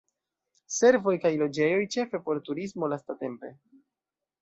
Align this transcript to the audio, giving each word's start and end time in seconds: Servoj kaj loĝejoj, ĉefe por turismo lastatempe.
Servoj 0.75 1.13
kaj 1.27 1.31
loĝejoj, 1.43 1.85
ĉefe 1.97 2.23
por 2.25 2.43
turismo 2.51 2.93
lastatempe. 2.97 3.57